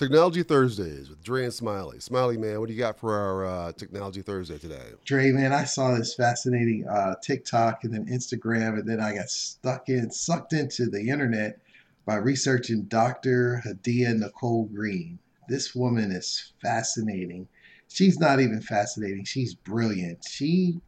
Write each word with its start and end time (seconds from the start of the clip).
Technology 0.00 0.42
Thursdays 0.42 1.10
with 1.10 1.22
Dre 1.22 1.44
and 1.44 1.52
Smiley. 1.52 2.00
Smiley, 2.00 2.38
man, 2.38 2.58
what 2.58 2.68
do 2.68 2.72
you 2.72 2.78
got 2.78 2.98
for 2.98 3.14
our 3.14 3.44
uh, 3.44 3.72
Technology 3.72 4.22
Thursday 4.22 4.56
today? 4.56 4.92
Dre, 5.04 5.30
man, 5.30 5.52
I 5.52 5.64
saw 5.64 5.94
this 5.94 6.14
fascinating 6.14 6.88
uh, 6.88 7.16
TikTok 7.22 7.84
and 7.84 7.92
then 7.92 8.06
Instagram, 8.06 8.78
and 8.78 8.88
then 8.88 8.98
I 8.98 9.14
got 9.14 9.28
stuck 9.28 9.90
in, 9.90 10.10
sucked 10.10 10.54
into 10.54 10.86
the 10.86 11.10
internet 11.10 11.60
by 12.06 12.14
researching 12.14 12.84
Dr. 12.84 13.62
Hadiyah-Nicole 13.66 14.70
Green. 14.72 15.18
This 15.50 15.74
woman 15.74 16.12
is 16.12 16.54
fascinating. 16.62 17.46
She's 17.88 18.18
not 18.18 18.40
even 18.40 18.62
fascinating. 18.62 19.26
She's 19.26 19.52
brilliant. 19.52 20.24
She 20.26 20.80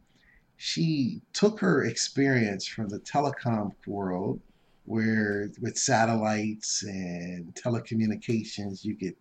she 0.56 1.20
took 1.34 1.60
her 1.60 1.84
experience 1.84 2.66
from 2.66 2.88
the 2.88 3.00
telecom 3.00 3.72
world 3.86 4.40
where 4.84 5.50
with 5.60 5.78
satellites 5.78 6.82
and 6.82 7.54
telecommunications, 7.54 8.84
you 8.84 8.96
could 8.96 9.14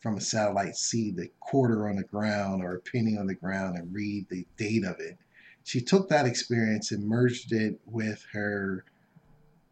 from 0.00 0.16
a 0.16 0.20
satellite 0.20 0.76
see 0.76 1.12
the 1.12 1.28
quarter 1.40 1.88
on 1.88 1.96
the 1.96 2.02
ground 2.04 2.62
or 2.62 2.74
a 2.74 2.80
penny 2.80 3.16
on 3.16 3.26
the 3.26 3.34
ground 3.34 3.78
and 3.78 3.94
read 3.94 4.26
the 4.28 4.46
date 4.56 4.84
of 4.84 4.98
it. 4.98 5.16
She 5.64 5.80
took 5.80 6.08
that 6.08 6.26
experience 6.26 6.90
and 6.90 7.06
merged 7.06 7.52
it 7.52 7.80
with 7.86 8.24
her 8.32 8.84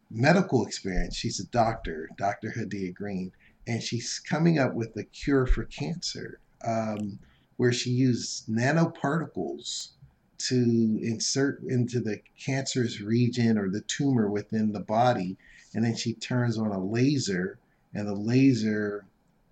medical 0.08 0.64
experience. 0.64 1.16
She's 1.16 1.40
a 1.40 1.46
doctor, 1.46 2.08
Dr. 2.16 2.54
Hadiyah 2.56 2.94
Green, 2.94 3.32
and 3.66 3.82
she's 3.82 4.20
coming 4.20 4.58
up 4.58 4.74
with 4.74 4.96
a 4.96 5.04
cure 5.04 5.46
for 5.46 5.64
cancer 5.64 6.38
um, 6.64 7.18
where 7.56 7.72
she 7.72 7.90
used 7.90 8.48
nanoparticles 8.48 9.90
to 10.48 10.98
insert 11.02 11.62
into 11.62 12.00
the 12.00 12.20
cancerous 12.38 13.00
region 13.00 13.58
or 13.58 13.68
the 13.68 13.82
tumor 13.82 14.28
within 14.30 14.72
the 14.72 14.80
body. 14.80 15.36
And 15.74 15.84
then 15.84 15.96
she 15.96 16.14
turns 16.14 16.58
on 16.58 16.72
a 16.72 16.84
laser, 16.84 17.58
and 17.94 18.08
the 18.08 18.14
laser 18.14 19.04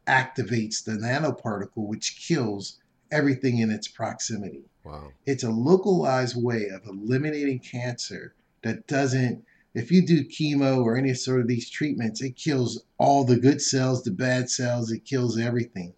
activates 0.07 0.83
the 0.83 0.93
nanoparticle, 0.93 1.87
which 1.87 2.17
kills 2.27 2.79
everything 3.11 3.59
in 3.59 3.71
its 3.71 3.89
proximity. 3.89 4.63
Wow. 4.85 5.13
It's 5.27 5.45
a 5.45 5.51
localized 5.51 6.43
way 6.43 6.69
of 6.69 6.87
eliminating 6.87 7.59
cancer 7.59 8.35
that 8.63 8.87
doesn't, 8.87 9.45
if 9.75 9.93
you 9.93 10.05
do 10.05 10.25
chemo 10.25 10.83
or 10.83 10.97
any 10.97 11.15
sort 11.15 11.41
of 11.41 11.47
these 11.47 11.69
treatments, 11.69 12.23
it 12.23 12.37
kills 12.37 12.83
all 12.97 13.25
the 13.25 13.37
good 13.37 13.61
cells, 13.61 14.03
the 14.03 14.11
bad 14.11 14.51
cells, 14.51 14.91
it 14.91 15.05
kills 15.05 15.39
everything. 15.39 15.93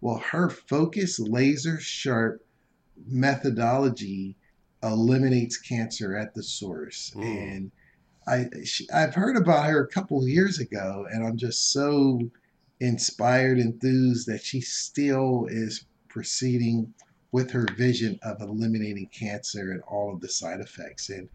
Well, 0.00 0.18
her 0.18 0.48
focus, 0.48 1.18
laser 1.18 1.80
sharp 1.80 2.45
methodology 3.06 4.36
eliminates 4.82 5.56
cancer 5.56 6.16
at 6.16 6.34
the 6.34 6.42
source. 6.42 7.12
Mm. 7.16 7.56
And 7.56 7.70
I 8.26 8.46
she, 8.64 8.88
I've 8.90 9.14
heard 9.14 9.36
about 9.36 9.66
her 9.66 9.84
a 9.84 9.88
couple 9.88 10.22
of 10.22 10.28
years 10.28 10.58
ago, 10.58 11.06
and 11.10 11.24
I'm 11.24 11.36
just 11.36 11.72
so 11.72 12.20
inspired, 12.80 13.58
enthused 13.58 14.26
that 14.28 14.42
she 14.42 14.60
still 14.60 15.46
is 15.50 15.86
proceeding 16.08 16.92
with 17.32 17.50
her 17.50 17.66
vision 17.76 18.18
of 18.22 18.40
eliminating 18.40 19.08
cancer 19.08 19.72
and 19.72 19.82
all 19.82 20.12
of 20.12 20.20
the 20.20 20.28
side 20.28 20.60
effects. 20.60 21.10
And 21.10 21.28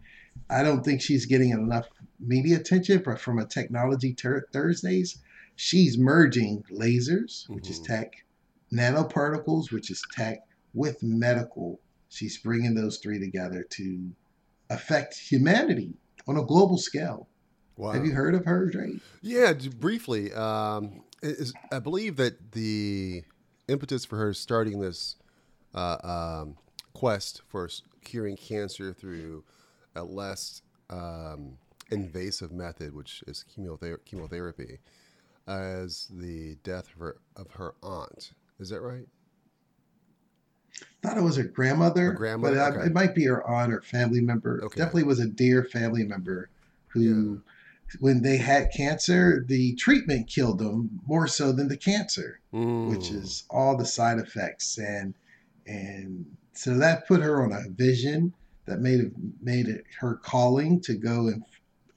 I 0.50 0.62
don't 0.62 0.84
think 0.84 1.00
she's 1.00 1.26
getting 1.26 1.50
enough 1.50 1.88
media 2.18 2.56
attention, 2.58 3.02
but 3.04 3.20
from 3.20 3.38
a 3.38 3.46
technology 3.46 4.14
ter- 4.14 4.46
Thursdays, 4.52 5.18
she's 5.56 5.98
merging 5.98 6.62
lasers, 6.70 7.48
which 7.48 7.64
mm-hmm. 7.64 7.72
is 7.72 7.80
tech, 7.80 8.12
nanoparticles, 8.72 9.70
which 9.70 9.90
is 9.90 10.02
tech, 10.12 10.40
with 10.74 11.02
medical. 11.02 11.80
She's 12.08 12.38
bringing 12.38 12.74
those 12.74 12.98
three 12.98 13.18
together 13.18 13.64
to 13.70 14.10
affect 14.70 15.18
humanity 15.18 15.94
on 16.26 16.36
a 16.36 16.44
global 16.44 16.78
scale. 16.78 17.28
Wow. 17.76 17.92
Have 17.92 18.04
you 18.04 18.12
heard 18.12 18.34
of 18.34 18.44
her, 18.44 18.66
Drake? 18.66 19.00
Yeah, 19.22 19.54
briefly. 19.78 20.32
Um, 20.32 21.04
is, 21.22 21.54
I 21.72 21.78
believe 21.78 22.16
that 22.16 22.52
the 22.52 23.22
impetus 23.68 24.04
for 24.04 24.18
her 24.18 24.34
starting 24.34 24.80
this 24.80 25.16
uh, 25.74 25.96
um, 26.02 26.56
quest 26.92 27.42
for 27.48 27.68
curing 28.04 28.36
cancer 28.36 28.92
through 28.92 29.44
a 29.94 30.02
less 30.02 30.62
um, 30.90 31.58
invasive 31.90 32.52
method, 32.52 32.94
which 32.94 33.22
is 33.26 33.44
chemother- 33.56 34.04
chemotherapy, 34.04 34.78
as 35.46 36.08
the 36.10 36.56
death 36.62 36.88
of 36.94 37.00
her, 37.00 37.16
of 37.36 37.50
her 37.52 37.74
aunt. 37.82 38.32
Is 38.58 38.68
that 38.68 38.80
right? 38.80 39.06
Thought 41.02 41.18
it 41.18 41.22
was 41.22 41.36
her 41.36 41.44
grandmother, 41.44 42.06
her 42.06 42.12
grandmother 42.12 42.56
but 42.56 42.72
okay. 42.76 42.86
it 42.86 42.92
might 42.92 43.14
be 43.14 43.24
her 43.24 43.46
aunt 43.48 43.72
or 43.72 43.82
family 43.82 44.20
member. 44.20 44.60
Okay. 44.64 44.78
Definitely 44.78 45.04
was 45.04 45.20
a 45.20 45.26
dear 45.26 45.64
family 45.64 46.04
member 46.04 46.48
who, 46.88 47.34
yeah. 47.34 47.96
when 48.00 48.22
they 48.22 48.36
had 48.36 48.70
cancer, 48.74 49.44
the 49.46 49.74
treatment 49.74 50.28
killed 50.28 50.58
them 50.58 51.00
more 51.06 51.26
so 51.26 51.52
than 51.52 51.68
the 51.68 51.76
cancer, 51.76 52.40
mm. 52.54 52.88
which 52.88 53.10
is 53.10 53.44
all 53.50 53.76
the 53.76 53.86
side 53.86 54.18
effects 54.18 54.78
and 54.78 55.14
and 55.66 56.26
so 56.54 56.76
that 56.76 57.06
put 57.06 57.20
her 57.20 57.42
on 57.42 57.52
a 57.52 57.68
vision 57.70 58.32
that 58.66 58.80
made 58.80 59.00
it 59.00 59.12
made 59.40 59.68
it 59.68 59.84
her 59.98 60.16
calling 60.16 60.80
to 60.80 60.94
go 60.94 61.28
and 61.28 61.44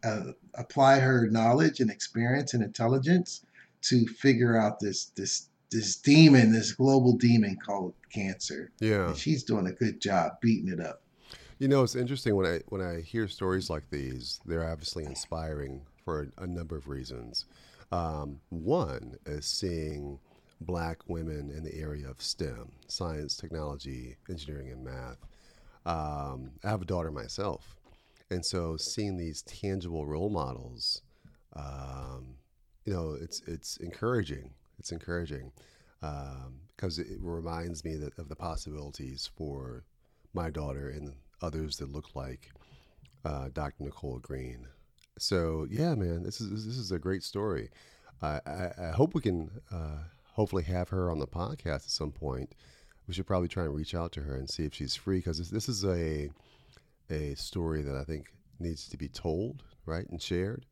uh, 0.03 0.31
apply 0.55 0.99
her 0.99 1.27
knowledge 1.29 1.79
and 1.79 1.89
experience 1.91 2.53
and 2.53 2.63
intelligence 2.63 3.45
to 3.81 4.05
figure 4.07 4.57
out 4.57 4.79
this 4.79 5.05
this 5.15 5.49
this 5.75 5.97
demon, 5.97 6.51
this 6.51 6.71
global 6.71 7.13
demon 7.17 7.57
called 7.63 7.93
cancer. 8.11 8.71
Yeah, 8.79 9.07
and 9.07 9.17
she's 9.17 9.43
doing 9.43 9.67
a 9.67 9.73
good 9.73 9.99
job 9.99 10.39
beating 10.41 10.71
it 10.71 10.79
up. 10.79 11.01
You 11.59 11.67
know, 11.67 11.83
it's 11.83 11.95
interesting 11.95 12.35
when 12.35 12.45
I 12.45 12.61
when 12.69 12.81
I 12.81 13.01
hear 13.01 13.27
stories 13.27 13.69
like 13.69 13.89
these. 13.89 14.39
They're 14.45 14.69
obviously 14.69 15.03
inspiring 15.03 15.81
for 16.03 16.29
a, 16.37 16.43
a 16.43 16.47
number 16.47 16.75
of 16.77 16.87
reasons. 16.87 17.45
Um, 17.91 18.39
one 18.49 19.17
is 19.25 19.45
seeing 19.45 20.19
black 20.61 20.99
women 21.07 21.51
in 21.55 21.63
the 21.63 21.75
area 21.75 22.09
of 22.09 22.21
STEM, 22.21 22.71
science, 22.87 23.35
technology, 23.35 24.15
engineering, 24.29 24.71
and 24.71 24.83
math. 24.83 25.17
Um, 25.85 26.51
I 26.63 26.69
have 26.69 26.81
a 26.81 26.85
daughter 26.85 27.11
myself, 27.11 27.75
and 28.31 28.45
so 28.45 28.77
seeing 28.77 29.17
these 29.17 29.41
tangible 29.43 30.05
role 30.05 30.29
models, 30.29 31.01
um, 31.55 32.37
you 32.85 32.93
know, 32.93 33.17
it's 33.19 33.41
it's 33.45 33.77
encouraging 33.77 34.51
it's 34.79 34.91
encouraging 34.91 35.51
because 35.99 36.99
um, 36.99 37.05
it 37.05 37.17
reminds 37.19 37.83
me 37.83 37.95
that 37.95 38.17
of 38.17 38.29
the 38.29 38.35
possibilities 38.35 39.29
for 39.35 39.83
my 40.33 40.49
daughter 40.49 40.89
and 40.89 41.13
others 41.41 41.77
that 41.77 41.91
look 41.91 42.15
like 42.15 42.51
uh, 43.23 43.49
Dr. 43.53 43.83
Nicole 43.83 44.19
Green. 44.19 44.67
So 45.17 45.65
yeah, 45.69 45.95
man, 45.95 46.23
this 46.23 46.41
is 46.41 46.65
this 46.65 46.77
is 46.77 46.91
a 46.91 46.99
great 46.99 47.23
story. 47.23 47.69
I, 48.21 48.39
I, 48.45 48.71
I 48.87 48.91
hope 48.91 49.13
we 49.13 49.21
can 49.21 49.49
uh, 49.71 50.03
hopefully 50.33 50.63
have 50.63 50.89
her 50.89 51.09
on 51.09 51.19
the 51.19 51.27
podcast 51.27 51.85
at 51.85 51.89
some 51.89 52.11
point. 52.11 52.53
We 53.07 53.13
should 53.13 53.27
probably 53.27 53.47
try 53.47 53.63
and 53.63 53.75
reach 53.75 53.95
out 53.95 54.11
to 54.13 54.21
her 54.21 54.35
and 54.35 54.49
see 54.49 54.65
if 54.65 54.73
she's 54.73 54.95
free 54.95 55.17
because 55.17 55.37
this, 55.37 55.49
this 55.49 55.69
is 55.69 55.85
a 55.85 56.29
a 57.09 57.35
story 57.35 57.81
that 57.83 57.95
I 57.95 58.03
think 58.03 58.27
needs 58.59 58.87
to 58.89 58.97
be 58.97 59.07
told, 59.07 59.63
right, 59.85 60.07
and 60.09 60.21
shared 60.21 60.65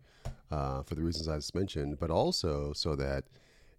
uh, 0.51 0.83
for 0.83 0.95
the 0.95 1.03
reasons 1.03 1.27
I 1.27 1.35
just 1.35 1.55
mentioned, 1.55 1.99
but 1.99 2.09
also 2.09 2.73
so 2.73 2.95
that 2.95 3.25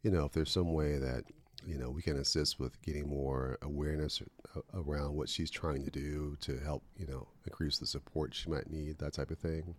you 0.04 0.10
know, 0.10 0.26
if 0.26 0.32
there's 0.32 0.52
some 0.52 0.72
way 0.72 0.98
that 0.98 1.24
you 1.66 1.78
know 1.78 1.90
we 1.90 2.02
can 2.02 2.18
assist 2.18 2.60
with 2.60 2.80
getting 2.82 3.08
more 3.08 3.58
awareness 3.62 4.22
around 4.74 5.14
what 5.14 5.28
she's 5.30 5.50
trying 5.50 5.82
to 5.82 5.90
do 5.90 6.36
to 6.42 6.58
help 6.60 6.84
you 6.98 7.06
know 7.06 7.26
increase 7.46 7.78
the 7.78 7.86
support 7.86 8.34
she 8.34 8.50
might 8.50 8.70
need, 8.70 8.98
that 8.98 9.14
type 9.14 9.30
of 9.30 9.38
thing. 9.38 9.74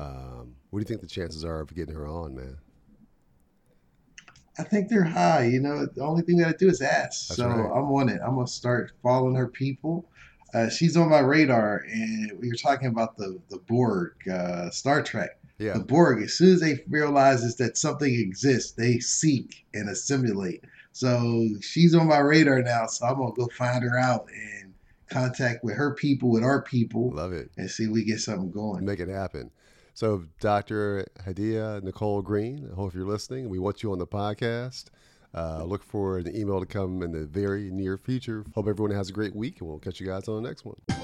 Um, 0.00 0.56
what 0.70 0.78
do 0.78 0.82
you 0.82 0.84
think 0.84 1.02
the 1.02 1.06
chances 1.06 1.44
are 1.44 1.60
of 1.60 1.74
getting 1.74 1.94
her 1.94 2.06
on, 2.06 2.34
man? 2.34 2.56
I 4.58 4.64
think 4.64 4.88
they're 4.88 5.04
high. 5.04 5.44
You 5.44 5.60
know, 5.60 5.86
the 5.86 6.02
only 6.02 6.22
thing 6.22 6.38
that 6.38 6.48
I 6.48 6.52
do 6.52 6.68
is 6.68 6.80
ask. 6.80 7.28
That's 7.28 7.36
so 7.36 7.48
right. 7.48 7.78
I'm 7.78 7.92
on 7.92 8.08
it. 8.08 8.20
I'm 8.24 8.34
gonna 8.34 8.46
start 8.46 8.92
following 9.02 9.34
her 9.34 9.48
people. 9.48 10.08
Uh, 10.54 10.70
she's 10.70 10.96
on 10.96 11.10
my 11.10 11.18
radar, 11.18 11.84
and 11.92 12.32
we 12.40 12.48
were 12.48 12.56
talking 12.56 12.88
about 12.88 13.18
the 13.18 13.38
the 13.50 13.58
Borg, 13.58 14.14
uh, 14.32 14.70
Star 14.70 15.02
Trek. 15.02 15.38
Yeah. 15.58 15.74
The 15.74 15.80
Borg, 15.80 16.22
as 16.22 16.34
soon 16.34 16.54
as 16.54 16.60
they 16.60 16.84
realizes 16.88 17.56
that 17.56 17.76
something 17.76 18.14
exists, 18.14 18.72
they 18.72 19.00
seek 19.00 19.66
and 19.74 19.88
assimilate. 19.88 20.64
So 20.92 21.48
she's 21.60 21.94
on 21.94 22.06
my 22.06 22.18
radar 22.18 22.62
now. 22.62 22.86
So 22.86 23.06
I'm 23.06 23.16
gonna 23.16 23.32
go 23.32 23.48
find 23.48 23.82
her 23.82 23.98
out 23.98 24.28
and 24.32 24.74
contact 25.08 25.64
with 25.64 25.74
her 25.74 25.94
people, 25.94 26.30
with 26.30 26.44
our 26.44 26.62
people. 26.62 27.10
Love 27.10 27.32
it. 27.32 27.50
And 27.56 27.70
see 27.70 27.84
if 27.84 27.90
we 27.90 28.04
get 28.04 28.20
something 28.20 28.50
going. 28.50 28.84
Make 28.84 29.00
it 29.00 29.08
happen. 29.08 29.50
So 29.94 30.24
Dr. 30.38 31.06
Hadiyah-Nicole 31.26 32.22
Green, 32.22 32.68
I 32.70 32.76
hope 32.76 32.94
you're 32.94 33.04
listening. 33.04 33.48
We 33.48 33.58
want 33.58 33.82
you 33.82 33.90
on 33.90 33.98
the 33.98 34.06
podcast. 34.06 34.86
Uh, 35.34 35.64
look 35.64 35.82
for 35.82 36.18
an 36.18 36.34
email 36.34 36.60
to 36.60 36.66
come 36.66 37.02
in 37.02 37.12
the 37.12 37.26
very 37.26 37.70
near 37.70 37.98
future. 37.98 38.44
Hope 38.54 38.68
everyone 38.68 38.94
has 38.94 39.10
a 39.10 39.12
great 39.12 39.34
week, 39.34 39.60
and 39.60 39.68
we'll 39.68 39.78
catch 39.78 40.00
you 40.00 40.06
guys 40.06 40.28
on 40.28 40.42
the 40.42 40.48
next 40.48 40.64
one. 40.64 40.97